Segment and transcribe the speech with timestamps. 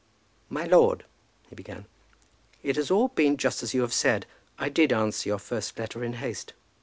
[0.49, 1.05] "My lord,"
[1.47, 1.85] he began,
[2.63, 4.25] "it has all been just as you have said.
[4.57, 6.53] I did answer your first letter in haste."